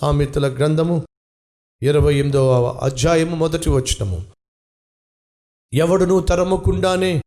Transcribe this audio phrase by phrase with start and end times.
[0.00, 1.06] సామెతల గ్రంథము
[1.82, 4.24] ఇరవై ఎనిమిదవ అధ్యాయము మొదటి వచనము.
[5.74, 7.22] ఎవడును తరమకుండానే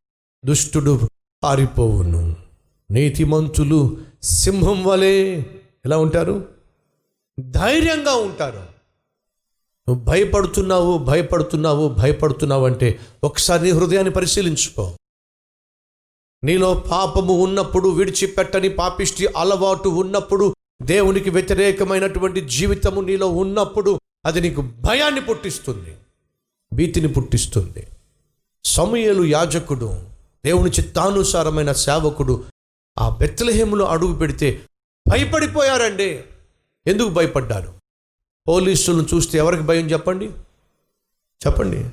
[0.46, 1.00] దుష్టుడు
[1.44, 2.36] పారిపోవును.
[2.92, 5.42] నీతిమంతులు సింహం వలె
[5.86, 6.48] ఎలా ఉంటారు?
[7.39, 8.60] ధైర్యంగా ఉంటారు.
[9.90, 14.97] నువ్వు భయపడుతున్నావు భయపడుతున్నావు భయపడుతున్నావు అంటే ఒకసారి నీ హృదయాన్ని పరిశీలించుకో.
[16.44, 20.53] నీలో పాపము ఉన్నప్పుడు విడిచిపెట్టని పాపిష్టి అలవాటు ఉన్నప్పుడు
[20.83, 25.97] దేవునికి వ్యతిరేకమైనటువంటి జీవితము నీలో ఉన్నప్పుడు అది నీకు భయాన్ని పుట్టిస్తుంది
[26.74, 27.87] భీతిని పుట్టిస్తుంది.
[28.65, 30.10] సమయలు యాజకుడు
[30.46, 32.45] దేవుని చిత్తానుసారమైన సేవకుడు
[33.00, 34.61] ఆ బెత్తలహేములో అడుగు పెడితే
[35.08, 36.23] భయపడిపోయారండి.
[36.88, 37.73] ఎందుకు భయపడ్డారు
[38.47, 40.25] పోలీసులను చూస్తే ఎవరికి భయం చెప్పండి?
[41.47, 41.89] చెప్పండి.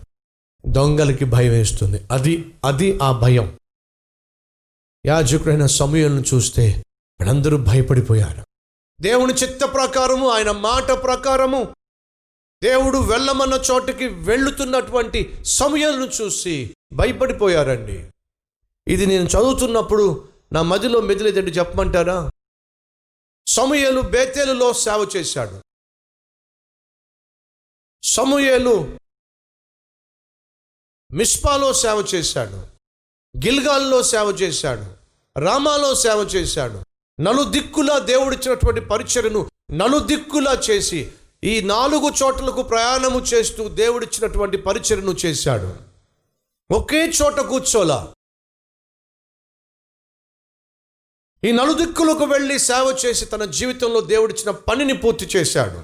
[0.67, 2.07] దొంగలకి భయం వేస్తుంది.
[2.11, 3.59] అది అది ఆ భయం.
[5.07, 6.85] యాజకుడైన సమయంను చూస్తే
[7.21, 8.50] వీళ్ళందరూ భయపడిపోయారు.
[9.01, 11.77] దేవుని చిత్త ప్రకారము ఆయన మాట ప్రకారము
[12.63, 18.11] దేవుడు వెళ్ళమన్న చోటుకి వెళ్ళుతున్నటువంటి సమయాలను చూసి భయపడిపోయారండి.
[18.89, 22.31] ఇది నేను చదువుతున్నప్పుడు నా మదిలో మెదిలేదండి చెప్పమంటారా?
[23.49, 25.63] సమయలు బేతేలులో సేవ చేశాడు.
[28.03, 28.99] సమూయేలు
[31.13, 32.57] మిస్పాలో సేవ చేశాడు.
[33.47, 34.97] గిల్గాల్లో సేవ చేశాడు.
[35.41, 36.90] రామాలో సేవ చేశాడు.
[37.21, 41.13] నలుదిక్కులా దేవుడిచ్చినటువంటి పరిచయను నలుదిక్కులా చేసి
[41.45, 45.77] ఈ నాలుగు చోట్లకు ప్రయాణము చేస్తూ దేవుడిచ్చినటువంటి పరిచయను చేశాడు.
[46.71, 48.15] ఒకే చోట కూర్చోలా.
[51.45, 55.83] ఈ నలుదిక్కులకు వెళ్ళి సేవ చేసి తన జీవితంలో దేవుడిచ్చిన పనిని పూర్తి చేశాడు.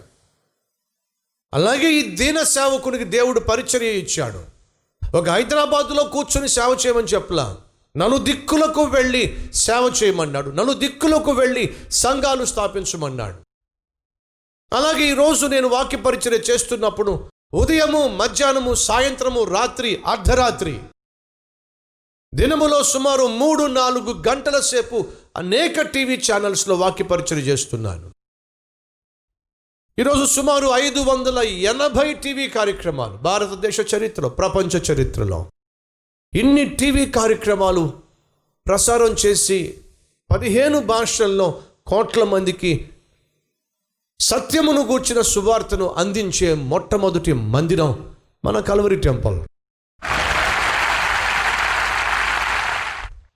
[1.55, 4.45] అలాగే ఈ దీన సేవకునికి దేవుడు పరిచర్య ఇచ్చాడు.
[5.17, 7.57] ఒక హైదరాబాదులో కూర్చొని సేవ చేయమని చెప్పలా.
[7.97, 10.51] నలు దిక్కులకు వెళ్ళి సేవ చేయమన్నాడు.
[10.51, 13.39] నలు దిక్కులకు వెళ్ళి సంఘాలు స్థాపించమన్నాడు.
[14.75, 20.81] అలాగే ఈరోజు నేను వాక్య పరిచర్య చేస్తున్నప్పుడు ఉదయము మధ్యాహ్నము సాయంత్రము రాత్రి అర్ధరాత్రి
[22.35, 25.07] దినములో సుమారు మూడు నాలుగు గంటల సేపు
[25.37, 28.13] అనేక టీవీ ఛానల్స్లో వాక్య పరిచర్య చేస్తున్నాను.
[29.99, 35.51] ఈరోజు సుమారు ఐదు వందల ఎనభై టీవీ కార్యక్రమాలు భారతదేశ చరిత్రలో ప్రపంచ చరిత్రలో.
[36.39, 37.83] ఇన్ని టీవీ కార్యక్రమాలు
[38.67, 39.59] ప్రసారం చేసి
[40.31, 42.91] పదిహేను భాషల్లో కోట్ల మందికి
[44.21, 49.39] సత్యమును గూర్చిన సువార్తను అందించే మొట్టమొదటి మందిరం మన కలవరి టెంపుల్.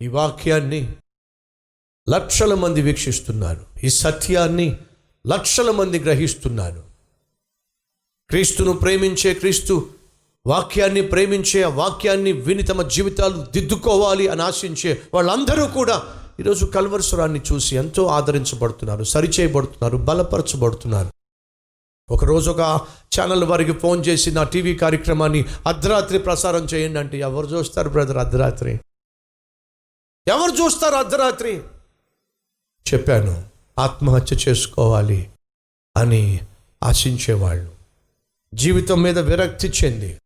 [0.03, 0.95] ఈ వాక్యాన్ని
[2.09, 3.67] లక్షల మంది వీక్షిస్తున్నారు.
[3.85, 4.69] ఈ సత్యాన్ని
[5.27, 6.83] లక్షల మంది గ్రహిస్తున్నారు.
[8.31, 9.75] క్రీస్తును ప్రేమించే క్రీస్తు
[10.47, 16.03] వాక్యాన్ని ప్రేమించే ఆ వాక్యాన్ని విని తమ జీవితాలు దిద్దుకోవాలి అని ఆశించే వాళ్ళందరూ కూడా
[16.41, 21.11] ఈరోజు కల్వరస్వరాన్ని చూసి ఎంతో ఆదరించబడుతున్నారు సరిచేయబడుతున్నారు బలపరచబడుతున్నారు.
[22.11, 22.61] ఒకరోజు ఒక
[23.21, 28.81] ఛానల్ వారికి ఫోన్ చేసి నా టీవీ కార్యక్రమాన్ని అర్ధరాత్రి ప్రసారం చేయండి అంటే ఎవరు చూస్తారు బ్రదర్ అర్ధరాత్రి?
[30.29, 31.63] ఎవరు చూస్తారు అర్ధరాత్రి?
[32.95, 33.49] చెప్పాను
[33.79, 35.31] ఆత్మహత్య చేసుకోవాలి
[35.97, 36.41] అని
[36.83, 37.71] ఆశించేవాళ్ళు.
[38.55, 40.19] జీవితం మీద విరక్తి చెంది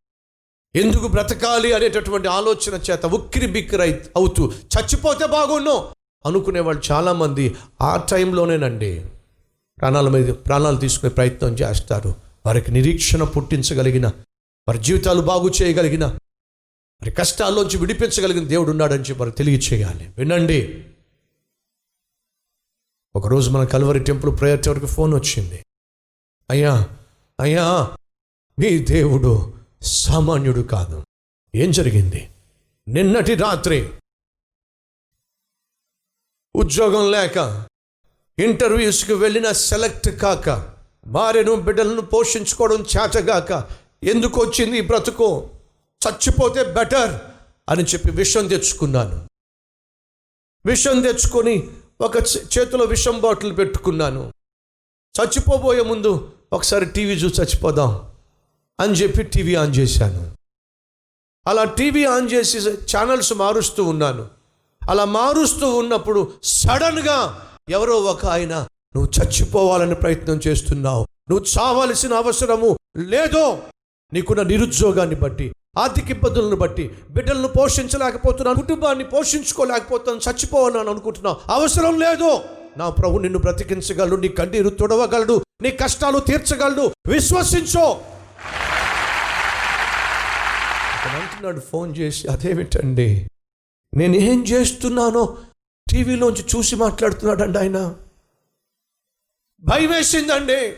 [0.77, 5.89] ఎందుకు బ్రతకాలి అనేటటువంటి ఆలోచన చేత ఉక్కిరి బిక్కిరై అవుతూ చచ్చిపోతే బాగుండు
[6.27, 9.07] అనుకునేవాళ్ళు చాలామంది ఆ టైంలోనేనండి.
[9.79, 12.15] ప్రాణాల మీద ప్రాణాలు తీసుకునే ప్రయత్నం చేస్తారు.
[12.47, 14.07] వారికి నిరీక్షణ పుట్టించగలిగిన
[14.69, 20.11] వారి జీవితాలు బాగు చేయగలిగిన వారి కష్టాల్లోంచి విడిపించగలిగిన దేవుడు ఉన్నాడని చెప్పి వారికి తెలియచేయాలి.
[20.19, 20.85] వినండి.
[23.17, 25.65] ఒకరోజు మన కల్వరి టెంపుల్ ప్రేయర్ టవర్కి ఫోన్ వచ్చింది.
[26.51, 26.89] అయ్యా
[27.41, 27.97] అయ్యా
[28.59, 29.55] మీ దేవుడు
[29.85, 31.05] సామాన్యుడు కాదు.
[31.55, 32.31] ఏం జరిగింది?
[32.89, 33.91] నిన్నటి రాత్రి
[36.57, 37.67] ఉద్యోగం లేక
[38.39, 40.75] ఇంటర్వ్యూస్కి వెళ్ళిన సెలెక్ట్ కాక
[41.07, 43.71] భార్యను బిడ్డలను పోషించుకోవడం చేతగాక
[44.05, 45.51] ఎందుకు వచ్చింది ఈ బ్రతుకు?
[46.09, 47.21] చచ్చిపోతే బెటర్
[47.69, 49.29] అని చెప్పి విషం తెచ్చుకున్నాను.
[50.67, 51.71] విషం తెచ్చుకొని
[52.01, 52.17] ఒక
[52.59, 54.33] చేతిలో విషం బాటిల్ పెట్టుకున్నాను.
[55.21, 58.14] చచ్చిపోబోయే ముందు ఒకసారి టీవీ చూసి చచ్చిపోదాం.
[58.79, 60.23] అని చెప్పి టీవీ ఆన్ చేశాను.
[61.47, 62.59] అలా టీవీ ఆన్ చేసి
[62.93, 64.27] ఛానల్స్ మారుస్తూ ఉన్నాను.
[64.91, 67.19] అలా మారుస్తూ ఉన్నప్పుడు సడన్గా
[67.69, 68.55] ఎవరో ఒక ఆయన
[68.95, 71.07] నువ్వు చచ్చిపోవాలని ప్రయత్నం చేస్తున్నావు.
[71.31, 73.59] నువ్వు చావాల్సిన అవసరము లేదో
[74.13, 81.37] నీకున్న నిరుద్యోగాన్ని బట్టి ఆర్థిక ఇబ్బందులను బట్టి బిడ్డలను పోషించలేకపోతున్నాను కుటుంబాన్ని పోషించుకోలేకపోతున్నాను చచ్చిపోవాలని అనుకుంటున్నావు.
[81.53, 82.31] అవసరం లేదు
[82.77, 86.91] నా ప్రభు నిన్ను బ్రతికించగలడు నీ కన్నీరు తుడవగలడు నీ కష్టాలు తీర్చగలడు.
[87.07, 87.87] విశ్వసించో.
[91.05, 93.27] అతను అంటున్నాడు ఫోన్ చేసి అదేమిటండి?
[93.95, 95.39] నేను ఏం చేస్తున్నానో
[95.91, 97.95] టీవీలోంచి చూసి మాట్లాడుతున్నాడండి ఆయన.
[99.63, 100.73] భయం వేసిందండి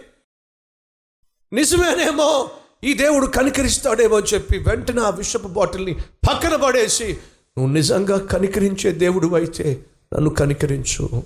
[1.53, 2.51] నిజమేనేమో
[2.85, 7.19] ఈ దేవుడు కనికరిస్తాడేమో అని చెప్పి వెంటనే ఆ విషపు బాటిల్ని పక్కన పడేసి
[7.59, 9.83] నువ్వు నిజంగా కనికరించే దేవుడు అయితే
[10.15, 11.23] నన్ను కనికరించు.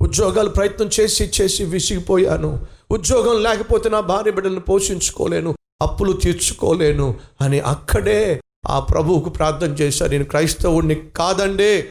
[0.00, 2.66] ఉద్యోగాలు ప్రయత్నం చేసి చేసి విసిగిపోయాను.
[2.90, 5.54] ఉద్యోగం లేకపోతే నా భార్య బిడ్డలను పోషించుకోలేను.
[5.82, 11.82] అప్పులు తీర్చుకోలేను అని అక్కడే ఆ ప్రభువుకు ప్రార్థన చేశాను నేను క్రైస్తవుణ్ణి కాదండి.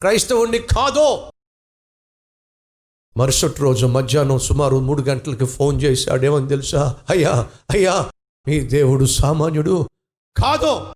[0.00, 1.30] క్రైస్తవుణ్ణి కాదో.
[3.16, 6.24] మరుసటి రోజు మధ్యాహ్నం సుమారు మూడు గంటలకి ఫోన్ చేశాడు.
[6.24, 6.96] ఏమని తెలుసా?
[7.10, 8.10] అయ్యా అయ్యా
[8.46, 9.88] మీ దేవుడు సామాన్యుడు
[10.36, 10.94] కాదో.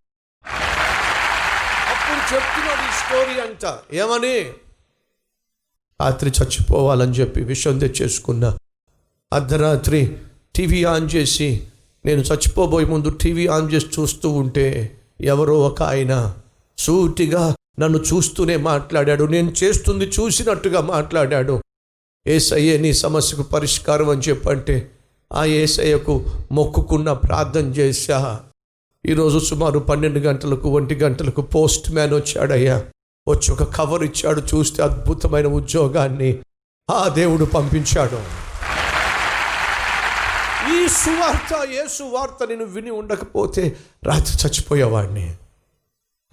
[1.89, 4.41] అప్పుడు చెప్తున్నాడు ఈ స్టోరీ అంట ఏమని?
[6.01, 8.59] రాత్రి చచ్చిపోవాలని చెప్పి విషయం తెచ్చేసుకున్నా
[9.33, 10.19] అర్ధరాత్రి
[10.55, 11.49] టీవీ ఆన్ చేసి
[12.07, 14.67] నేను చచ్చిపోబోయే ముందు టీవీ ఆన్ చేసి చూస్తూ ఉంటే
[15.21, 16.35] ఎవరో ఒక ఆయన
[16.79, 19.25] సూటిగా నన్ను చూస్తూనే మాట్లాడాడు.
[19.25, 21.61] నేను చేస్తుంది చూసినట్టుగా మాట్లాడాడు.
[22.27, 24.91] ఏసయ్యే నీ సమస్యకు పరిష్కారం అని చెప్పంటే
[25.33, 26.15] ఆ ఏసయ్యకు
[26.53, 28.41] మొక్కుకున్న ప్రార్థన చేశా.
[29.07, 32.77] ఈరోజు సుమారు పన్నెండు గంటలకు ఒంటి గంటలకు పోస్ట్ మ్యాన్ వచ్చాడయ్యా.
[33.29, 36.39] వచ్చి ఒక కవర్ ఇచ్చాడు చూస్తే అద్భుతమైన ఉద్యోగాన్ని
[36.91, 38.48] ఆ దేవుడు పంపించాడు.
[40.89, 45.37] సువార్త యేసు వార్త నేను విని ఉండకపోతే రాత్రి చచ్చిపోయేవాడిని.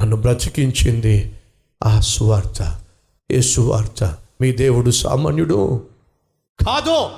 [0.01, 1.39] నన్ను బ్రతికించింది
[1.83, 2.81] ఆ సువార్త
[3.31, 5.87] ఏ సువార్త మీ దేవుడు సామాన్యుడు.
[6.67, 7.11] కాదో.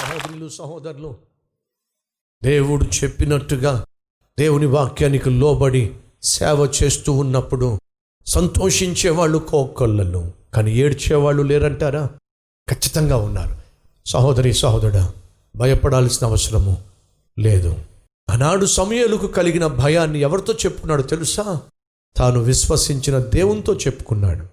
[0.00, 1.16] సహోదరులు సహోదరులు
[2.44, 3.84] దేవుడు చెప్పినట్టుగా
[4.38, 7.78] దేవుని వాక్యానికి లోబడి సేవ చేస్తూ ఉన్నప్పుడు
[8.26, 12.10] సంతోషించేవాళ్ళు కోకొల్లలు కానీ ఏడ్చేవాళ్ళు లేరంటారా?
[12.68, 13.57] ఖచ్చితంగా ఉన్నారు.
[14.08, 15.12] సహోదరి సహోదరుడు
[15.58, 16.82] భయపడాల్సిన అవసరము
[17.38, 17.84] లేదు.
[18.30, 21.60] ఆనాడు సమయలకు కలిగిన భయాన్ని ఎవరితో చెప్పుకున్నాడు తెలుసా?
[22.16, 24.46] తాను విశ్వసించిన దేవునితో చెప్పుకున్నాడు.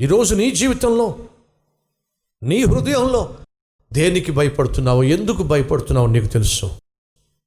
[0.00, 1.18] ఈరోజు నీ జీవితంలో
[2.42, 3.36] నీ హృదయంలో
[3.92, 6.70] దేనికి భయపడుతున్నావో ఎందుకు భయపడుతున్నావో నీకు తెలుసు.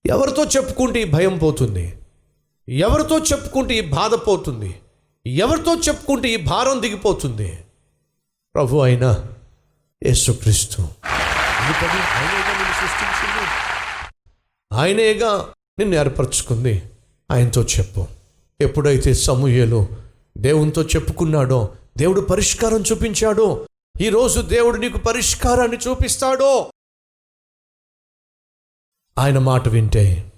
[0.06, 1.98] ఎవరితో చెప్పుకుంటే ఈ భయం పోతుంది?
[2.70, 4.76] ఎవరితో చెప్పుకుంటే ఈ బాధ పోతుంది?
[5.26, 7.58] ఎవరితో చెప్పుకుంటే ఈ భారం దిగిపోతుంది?
[8.56, 9.28] ప్రభు అయినా
[10.06, 10.82] యేసుక్రీస్తు.
[10.82, 13.48] ఆయనేగా నిన్ను సృష్టించింది.
[14.74, 16.84] ఆయనేగా నిన్ను ఏర్పరచుకుంది.
[17.32, 18.08] ఆయనతో చెప్పు.
[18.62, 19.88] ఎప్పుడైతే సమూహలు
[20.38, 23.68] దేవునితో చెప్పుకున్నాడో దేవుడు పరిష్కారం చూపించాడో
[24.02, 26.72] ఈరోజు దేవుడు నీకు పరిష్కారాన్ని చూపిస్తాడో
[29.18, 30.32] ఆయన మాట వింటే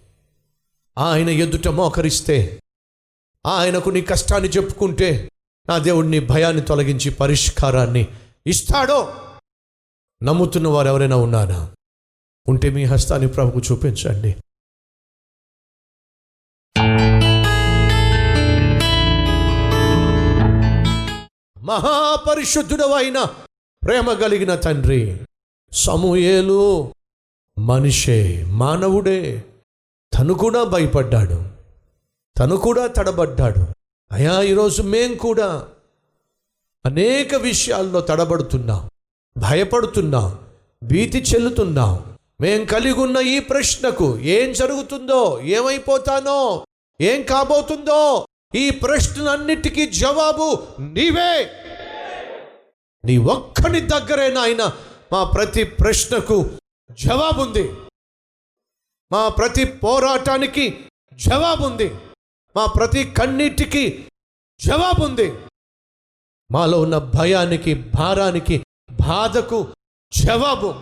[0.98, 2.62] ఆయన ఎదుట మోకరిస్తే
[3.46, 5.32] ఆయనకు నీ కష్టాన్ని చెప్పుకుంటే
[5.70, 8.08] నా దేవుడు నీ భయాన్ని తొలగించి పరిష్కారాన్ని
[8.48, 9.16] ఇస్తాడో.
[10.26, 11.76] నమ్ముతున్న వారు ఎవరైనా ఉన్నారా?
[12.48, 14.36] ఉంటే మీ హస్తాన్ని ప్రభుకు చూపించండి.
[21.58, 23.24] మహాపరిశుద్ధుడవైన
[23.84, 25.20] ప్రేమ కలిగిన తండ్రి
[25.72, 26.94] సమూయేలు
[27.58, 29.46] మనిషే మానవుడే.
[30.18, 31.46] తను కూడా భయపడ్డాడు.
[32.40, 33.68] తను కూడా తడబడ్డాడు.
[34.12, 35.68] అయా ఈరోజు మేం కూడా
[36.86, 38.90] అనేక విషయాల్లో తడబడుతున్నాం.
[39.38, 40.48] భయపడుతున్నాం
[40.84, 42.18] భీతి చెల్లుతున్నాం.
[42.42, 46.66] మేం కలిగి ఉన్న ఈ ప్రశ్నకు ఏం జరుగుతుందో ఏమైపోతానో
[47.02, 51.52] ఏం కాబోతుందో ఈ ప్రశ్నలన్నిటికీ జవాబు నీవే.
[53.06, 54.74] నీ ఒక్కని దగ్గరే నాయన
[55.14, 56.50] మా ప్రతి ప్రశ్నకు
[56.92, 57.72] జవాబుంది.
[59.12, 61.96] మా ప్రతి పోరాటానికి జవాబుంది.
[62.56, 64.06] మా ప్రతి కన్నీటికి
[64.60, 65.34] జవాబుంది.
[66.52, 68.66] మాలో ఉన్న భయానికి భారానికి
[69.08, 69.68] బాధకు
[70.14, 70.74] జవాబు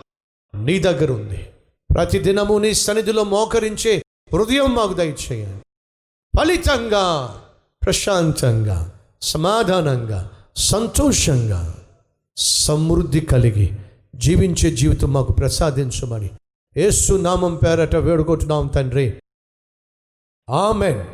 [0.56, 1.52] నీ దగ్గర ఉంది
[1.94, 4.02] ప్రతి దినము నీ సన్నిధిలో మోకరించే
[4.32, 5.64] హృదయం మాకు దయచేయండి.
[6.38, 7.28] ఫలితంగా
[7.84, 11.86] ప్రశాంతంగా సమాధానంగా సంతోషంగా
[12.36, 13.76] సమృద్ధి కలిగి
[14.16, 16.30] జీవించే జీవితం మాకు ప్రసాదించమని
[16.76, 19.22] ఏసు నామం పేరట వేడుకుంటున్నాం తండ్రి.
[20.50, 21.04] ఆమెన్.